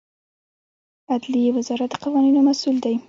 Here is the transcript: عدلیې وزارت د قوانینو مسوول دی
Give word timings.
عدلیې 1.13 1.49
وزارت 1.57 1.89
د 1.91 1.93
قوانینو 2.03 2.39
مسوول 2.47 2.77
دی 2.85 2.95